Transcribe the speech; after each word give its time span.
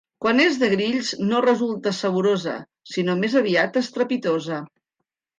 Quan 0.25 0.39
és 0.43 0.55
de 0.61 0.67
grills 0.69 1.09
no 1.31 1.41
resulta 1.45 1.91
saborosa, 1.97 2.55
sinó 2.93 3.15
més 3.19 3.35
aviat 3.43 3.77
estrepitosa. 3.83 4.59